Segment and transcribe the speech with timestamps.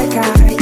[0.00, 0.59] like I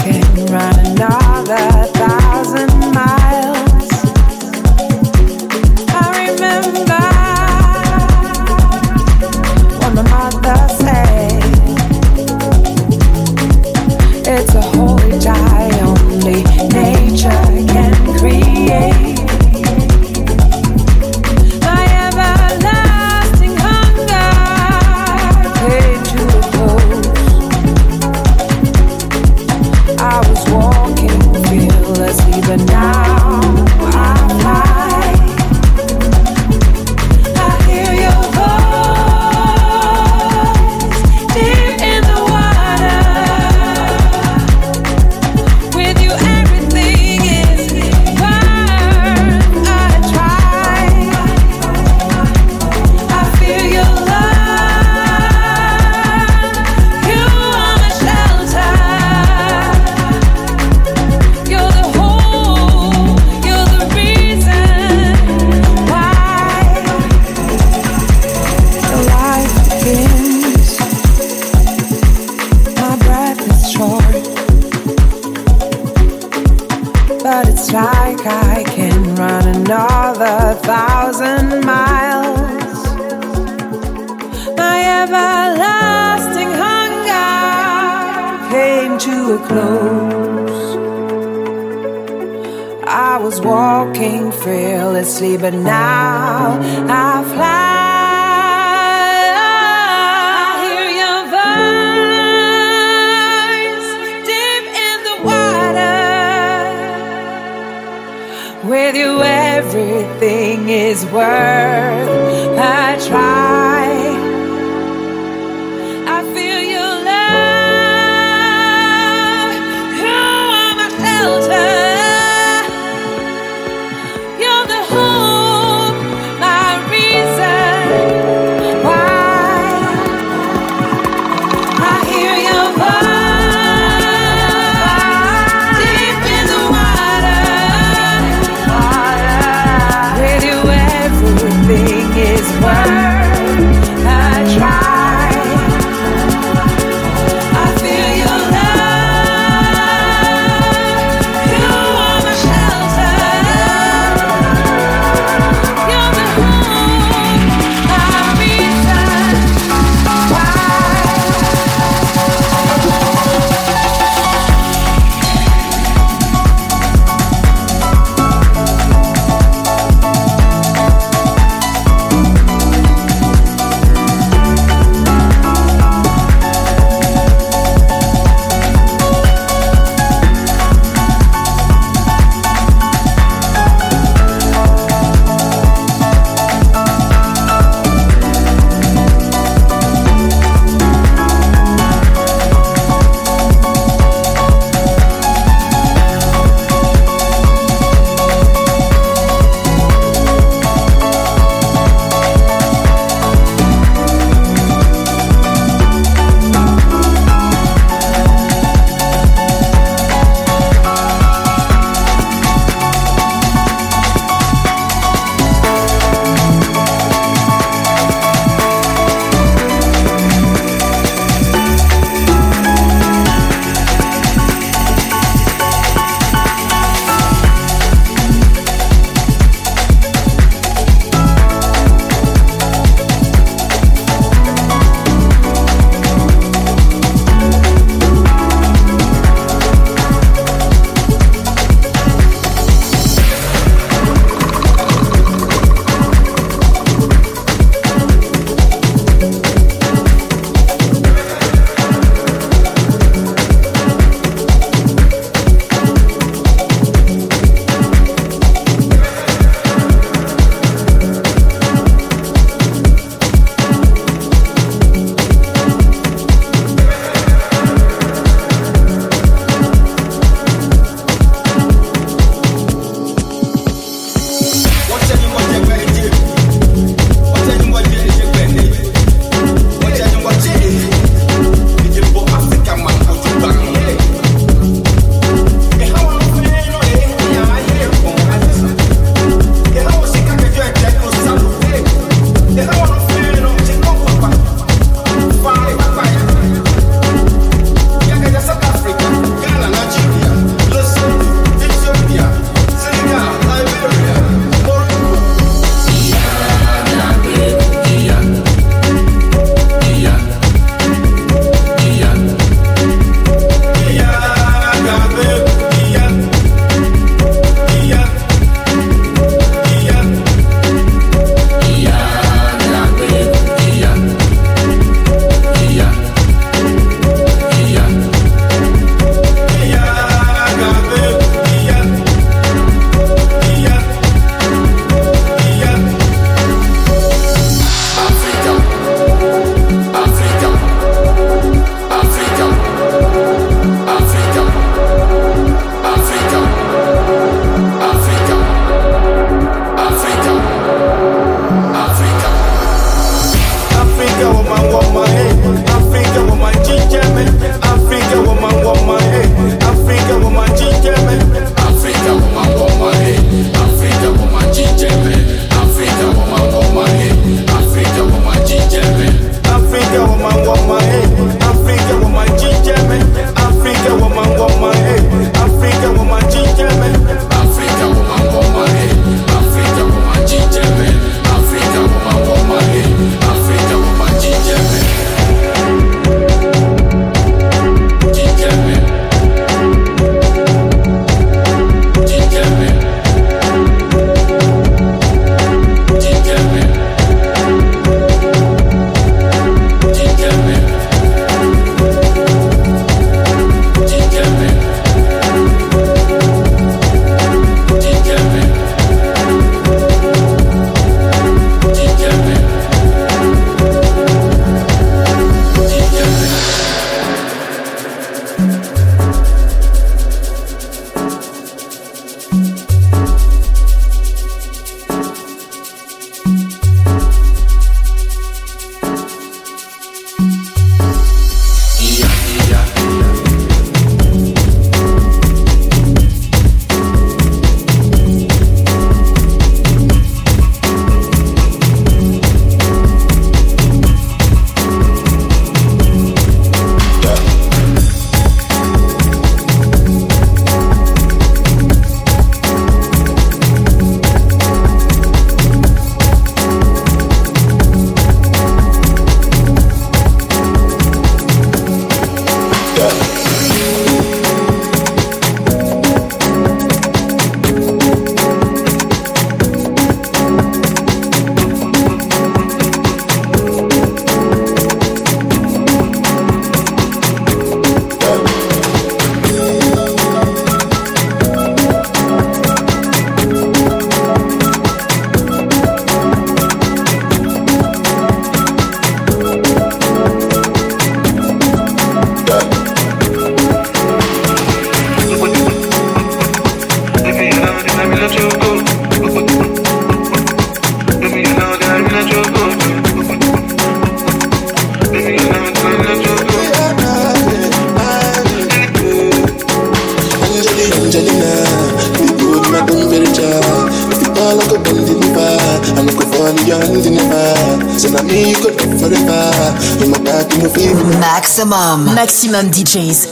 [521.49, 521.95] Maximum.
[521.95, 523.09] Maximum DJs.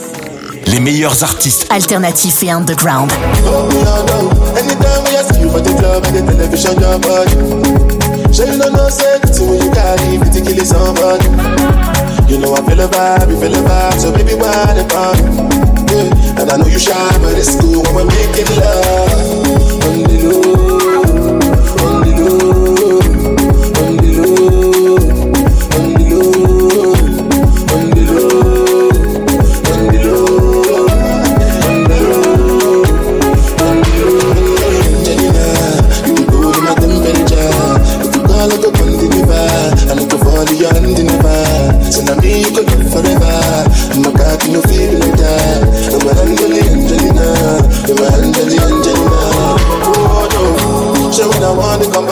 [0.66, 3.10] Les meilleurs artistes alternatifs et underground.
[3.10, 3.16] You.
[8.32, 11.24] Sure don't know, say, when you carry, if you kill somebody.
[12.30, 15.16] You know I feel a vibe, you feel a vibe, so baby, why the fun?
[15.88, 16.42] Yeah.
[16.42, 19.35] And I know you shy, but it's cool when we're making love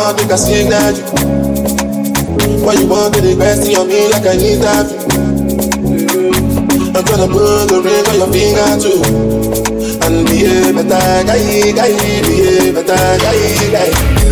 [0.04, 1.04] want make I sing that you.
[2.64, 4.87] Why you want to the best on me like I need that?
[6.96, 9.00] I'm gonna put the ring on your finger too.
[10.04, 14.23] And be a better guy, guy, be a better guy, guy.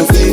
[0.00, 0.29] no.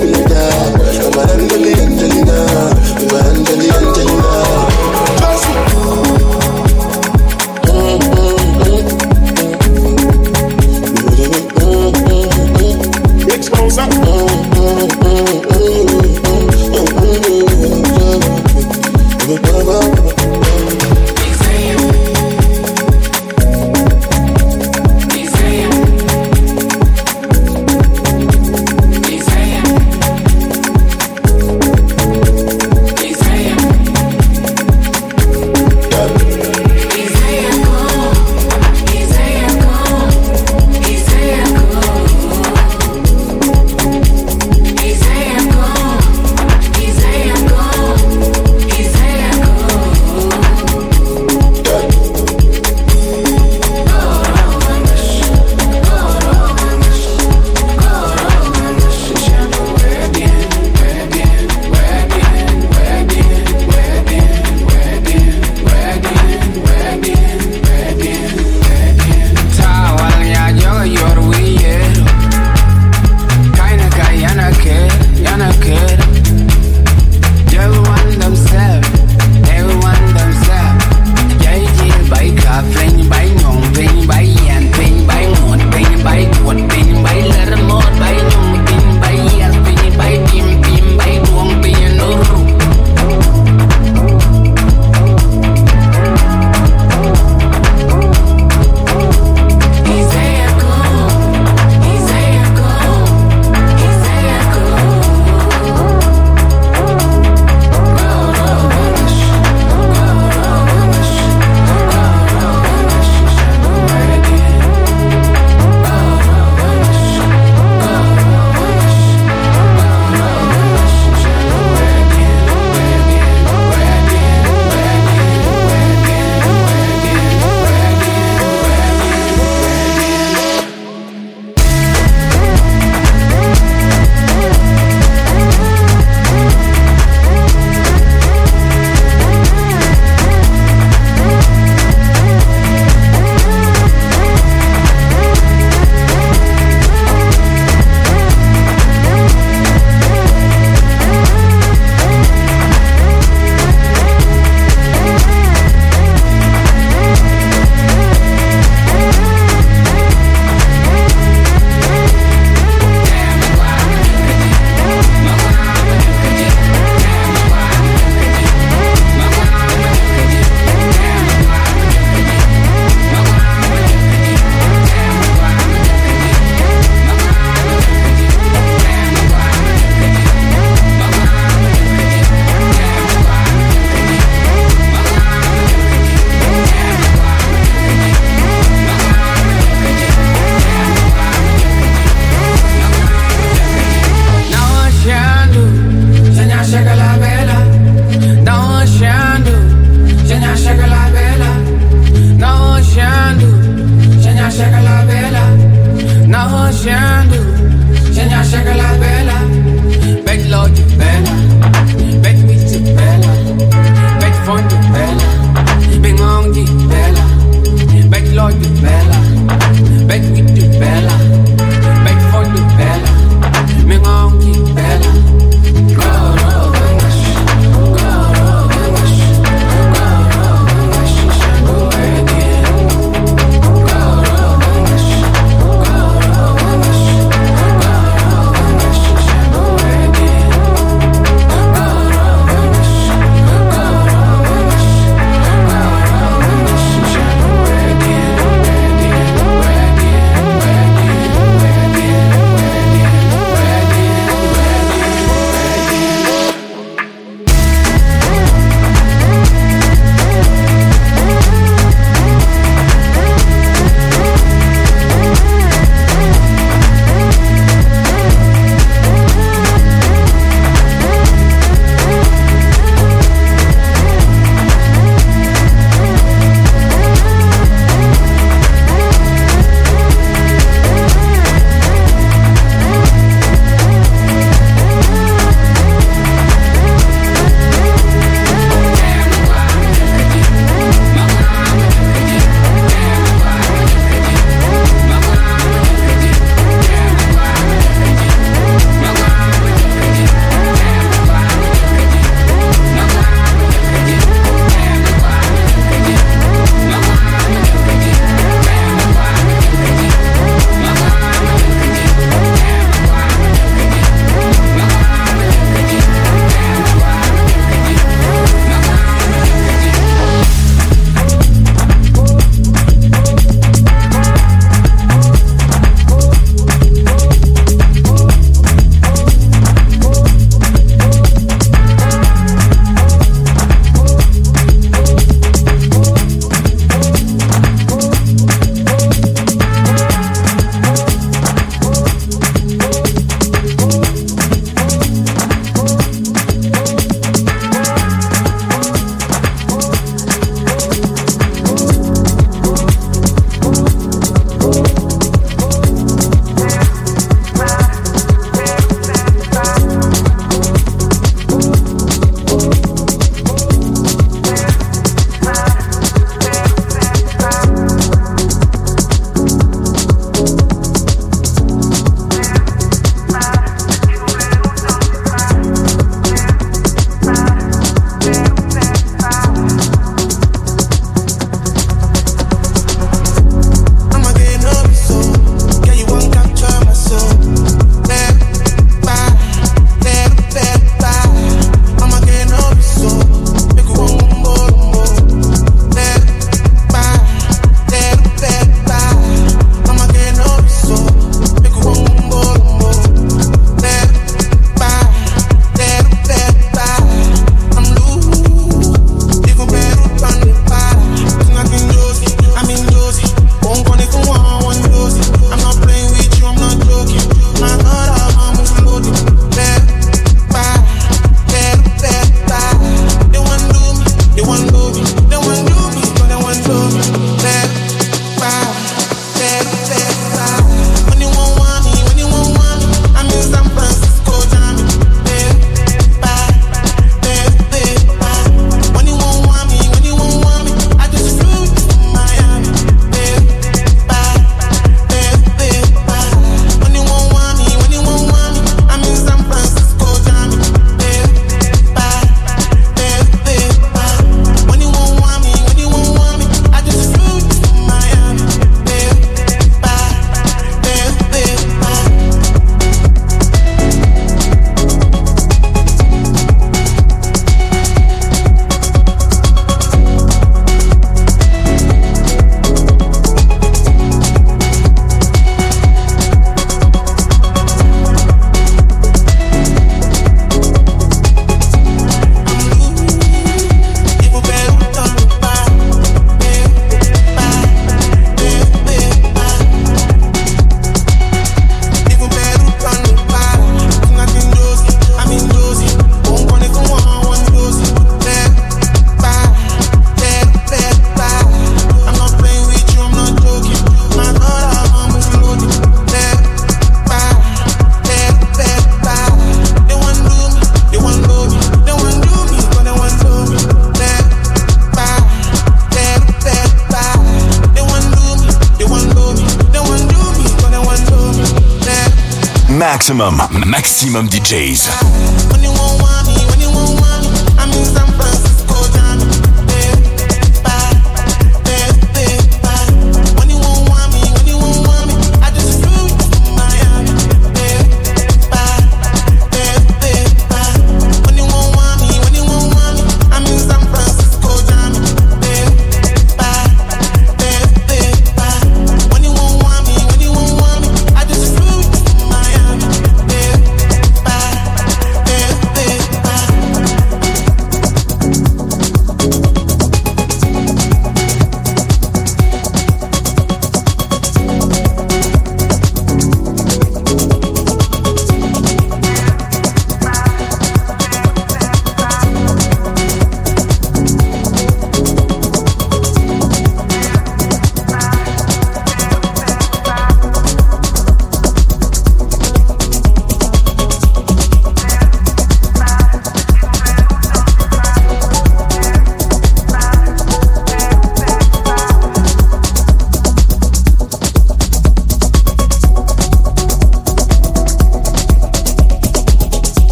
[523.18, 526.27] Maximum, DJs.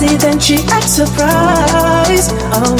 [0.00, 2.32] see, then she acts surprised.
[2.56, 2.72] Oh,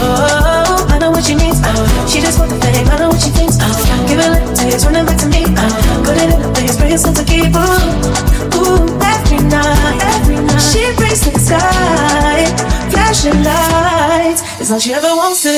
[0.00, 1.60] oh, I know what she needs.
[1.62, 2.88] Oh, she just wants the fame.
[2.88, 3.58] I know what she thinks.
[3.60, 3.76] Oh,
[4.08, 5.44] give it a taste, running back to me.
[5.44, 7.52] Oh, put it in the place, bring it to keep.
[7.52, 8.80] Ooh, ooh,
[9.12, 10.64] every night, every night.
[10.70, 12.48] She brings the sky,
[12.92, 14.40] flashing lights.
[14.60, 15.54] It's all she ever wants to.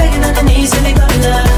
[0.00, 1.57] Begging on her knees, really got love.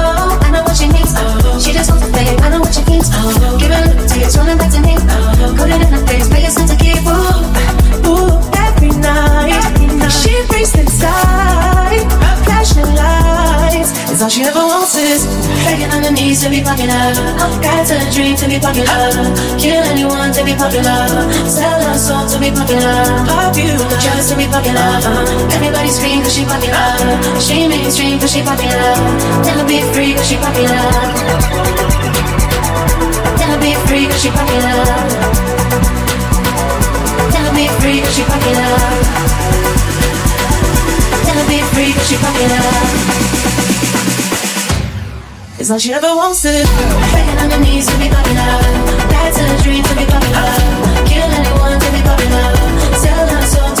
[1.61, 3.09] She just wants to play it, I know what she thinks.
[3.13, 3.57] Oh, no.
[3.59, 4.95] Give it up to you, running back to me.
[4.97, 5.53] Oh, no.
[5.55, 6.97] Put it in her face, make it sense to keep.
[7.05, 10.09] Ooh, ooh, every night, every night.
[10.09, 11.50] she breaks inside.
[14.21, 15.25] Cause all she ever wants is
[15.65, 17.09] begging on her knees to be popular.
[17.57, 19.09] Got a dream to be popular.
[19.57, 21.09] Kill anyone to be popular.
[21.49, 23.01] Sell her soul to be popular.
[23.25, 23.89] Popular.
[23.97, 24.93] Just to be popular.
[25.57, 26.93] Everybody scream cause she popular.
[27.41, 28.93] She mainstream cause she popular.
[29.41, 30.85] Never be free cause she popular.
[33.41, 34.85] Never be free cause she popular.
[37.33, 38.69] Never be free cause she popular.
[41.25, 43.30] Never be free cause she popular
[45.71, 46.63] all she ever wants to do.
[47.13, 48.59] Begging on her knees to be popular.
[49.07, 50.51] That's a dream to be popular.
[51.07, 52.47] Kill anyone to be popular.
[52.99, 53.80] Sell her soul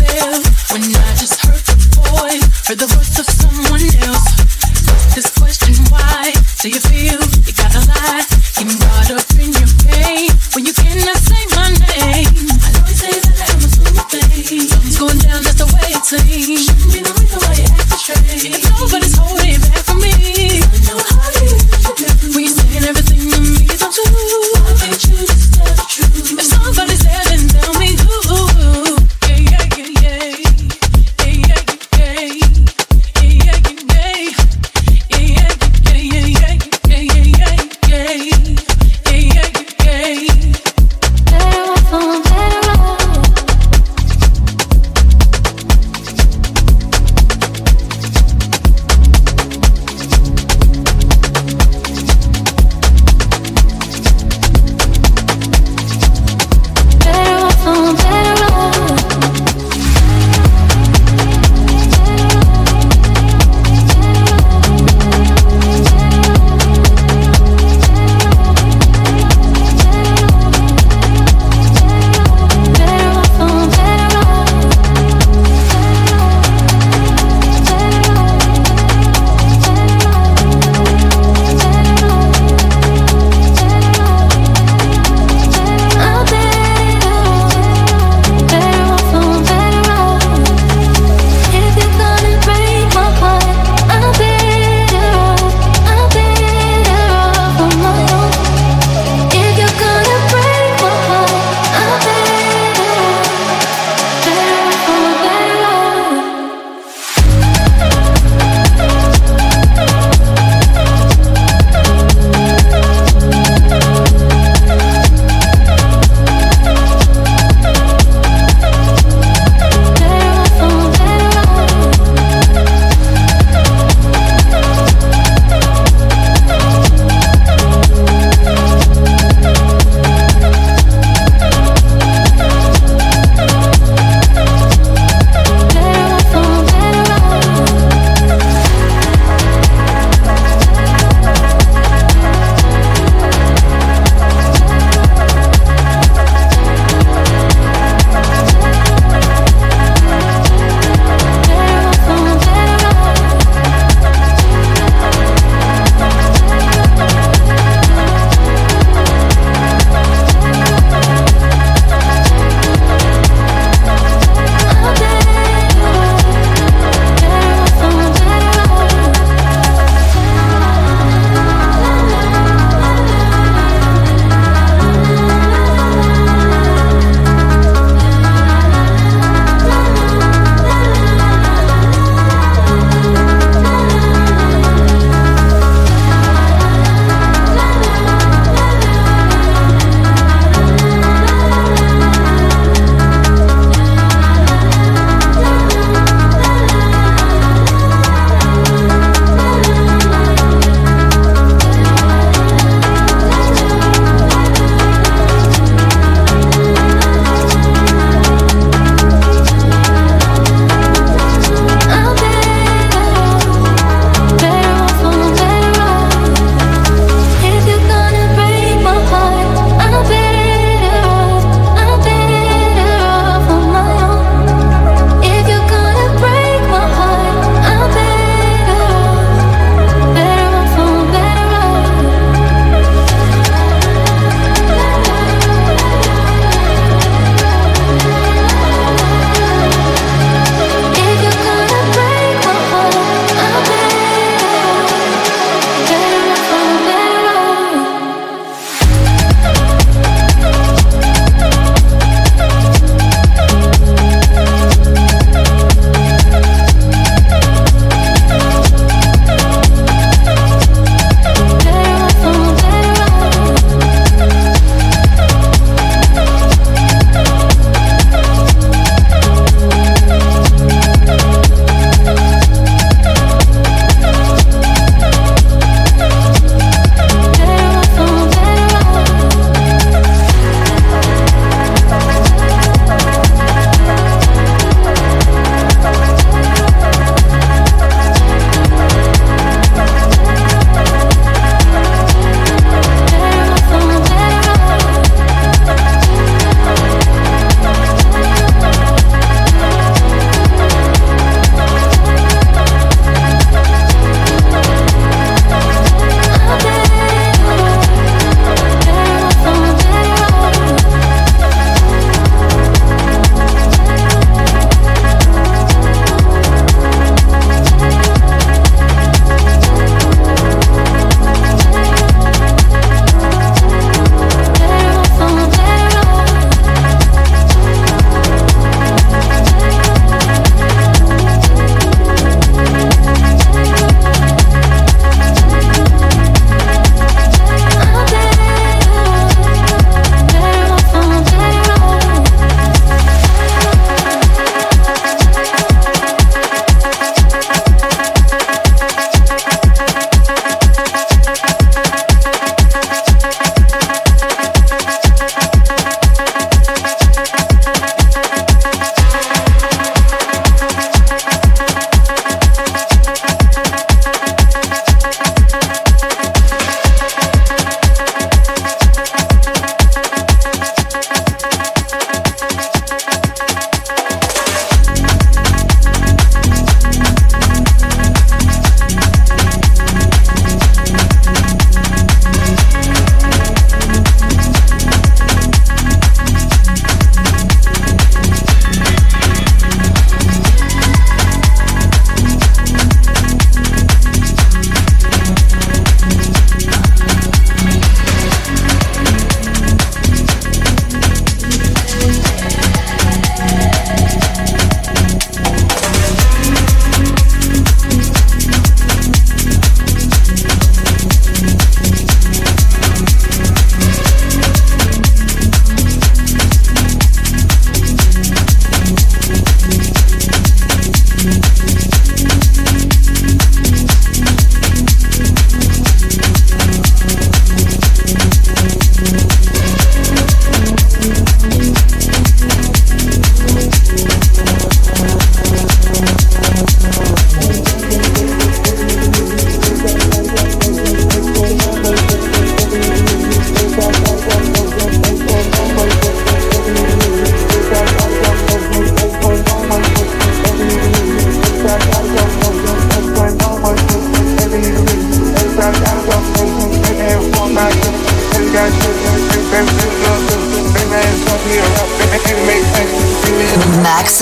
[0.00, 1.76] when I just heard the
[2.10, 3.27] voice, heard the voice of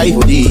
[0.00, 0.49] life day.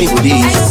[0.00, 0.67] life with ease.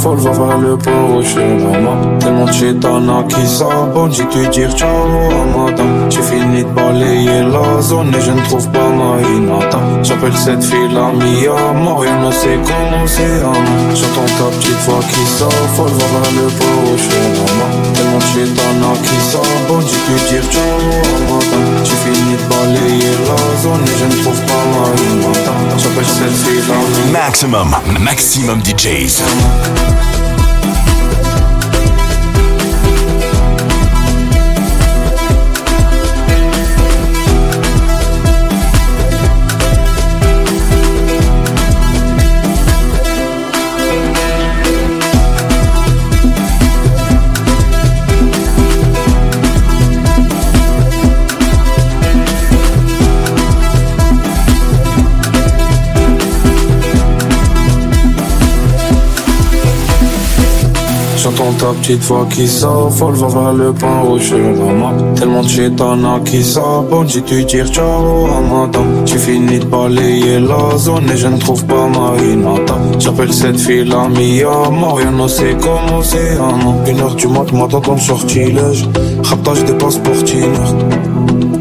[0.00, 2.09] faut le voir par le prochain moment.
[3.28, 8.68] qui s'abonne J'ai dire à J'ai fini de balayer la zone et je ne trouve
[8.70, 11.52] pas ma inata J'appelle cette fille la mia
[12.26, 13.40] ne sait comment c'est
[13.94, 15.24] J'entends ta petite voix qui
[16.36, 16.48] le
[18.10, 18.20] mon
[19.02, 24.40] qui s'abonne J'ai dire à J'ai fini de balayer la zone et je ne trouve
[24.42, 29.22] pas ma inata J'appelle cette fille la mia Maximum, maximum DJs
[61.30, 65.48] J'entends ta petite voix qui s'affole Va vers le pain rouge chez maman Tellement de
[65.48, 71.08] chétana qui s'abonne J'ai dû dire ciao à madame J'ai fini de balayer la zone
[71.12, 74.70] Et je ne trouve pas ma Renata J'appelle cette fille la Mia.
[74.70, 78.88] Marion ne sait comment c'est un Une heure du mat, m'attends le sortilège
[79.22, 80.24] Raptage des passeports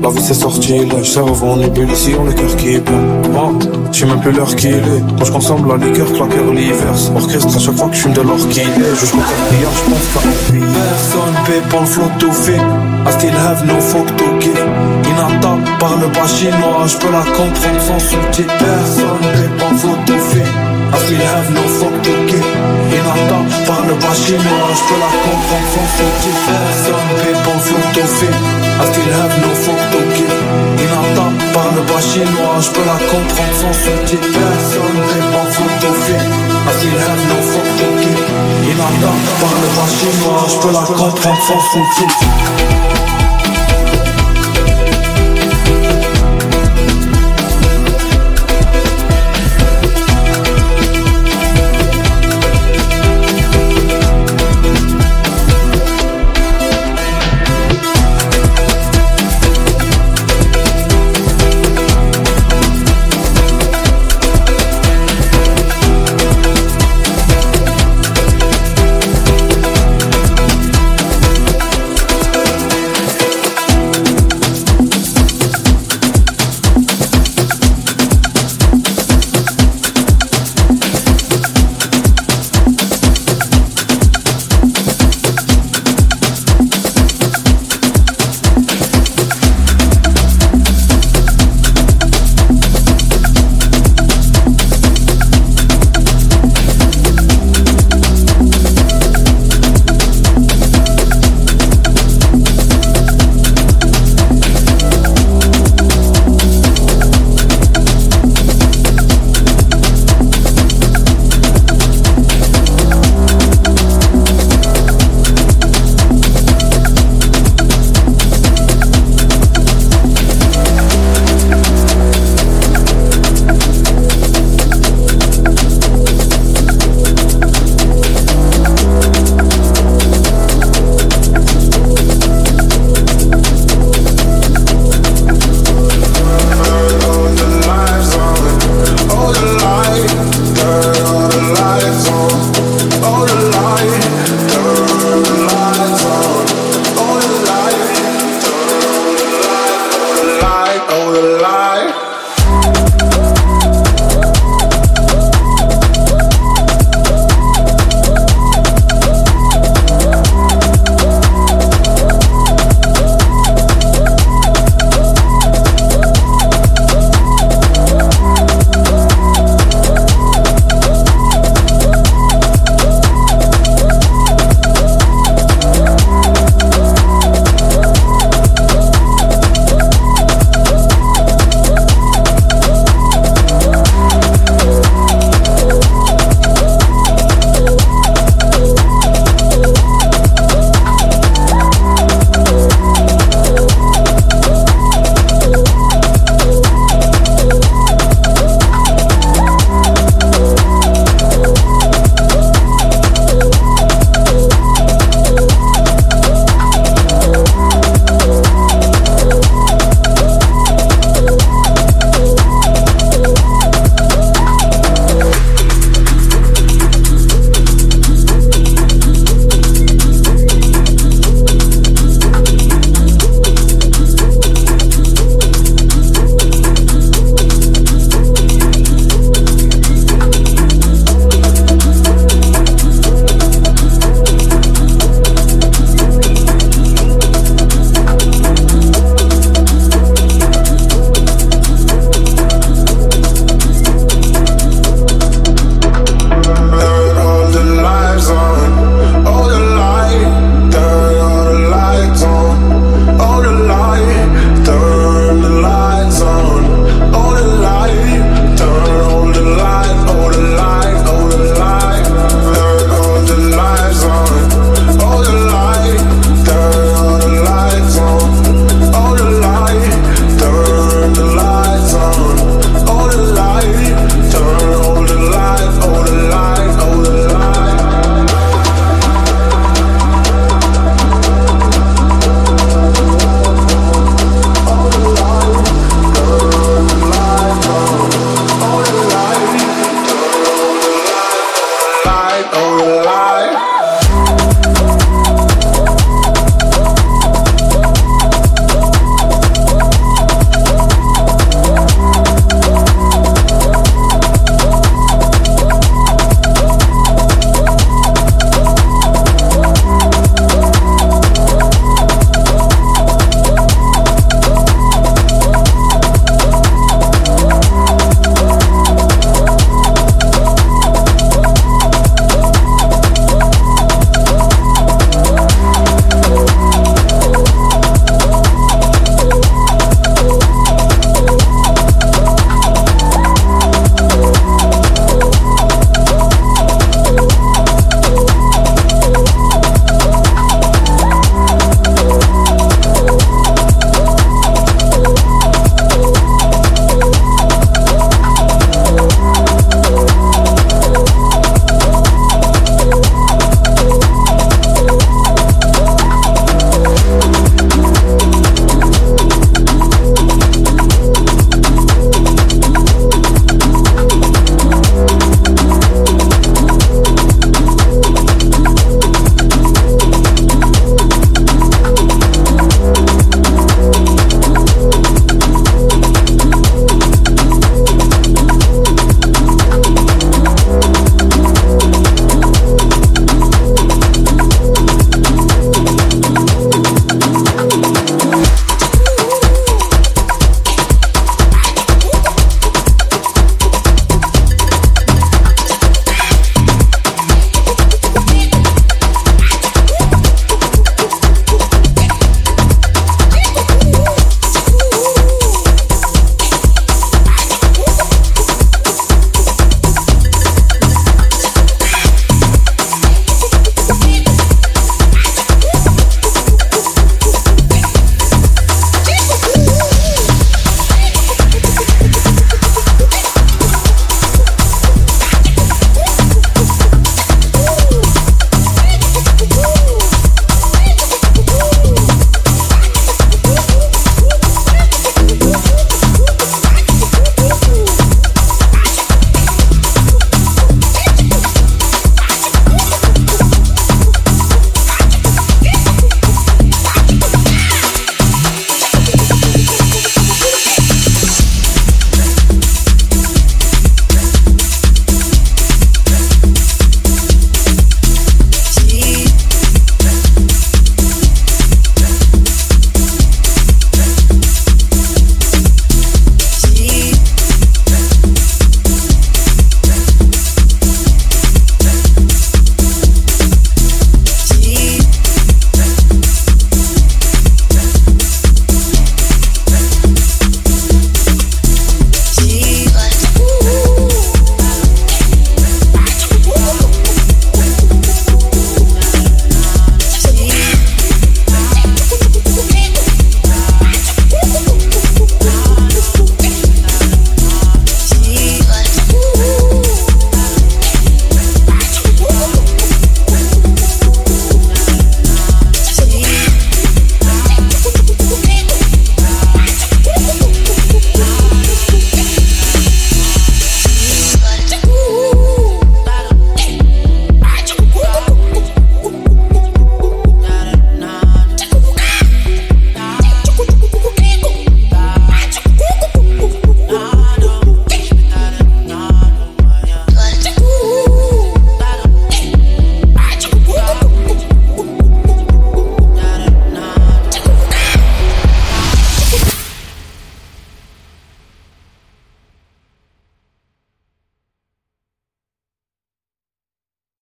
[0.02, 2.92] la vie c'est sortilège, cerveau en ébullition, le cœur qui bat.
[3.32, 3.52] Moi,
[3.92, 5.04] je même plus l'heure qu'il est.
[5.18, 6.94] Quand je consomme la liqueur, claqueur l'hiver.
[7.16, 8.64] Orchestre à chaque fois que je fume de l'orchidée.
[9.00, 9.18] Je joue
[9.52, 12.52] hier, je pense qu'à Personne paie pour le flot to fit.
[13.08, 14.66] I still have no fuck to give.
[15.10, 19.78] Inata par le bas chinois, je peux la comprendre sans sous Personne paie pour le
[19.78, 20.69] flot to fit.
[20.92, 22.50] I still have no fuck to give.
[22.90, 26.14] Inata par le bas chinois, je peux la comprendre sans sous
[26.50, 28.26] Personne paie pour le flot to fit.
[28.26, 30.36] I still have no fuck to give.
[30.82, 35.52] Inata par le bas chinois, je peux la comprendre sans sous Personne paie pour le
[35.54, 36.24] flot to fit.
[36.60, 38.22] I still have no fuck to give.
[38.72, 39.12] Inata
[39.42, 42.89] par le bas chinois, je peux la comprendre sans sous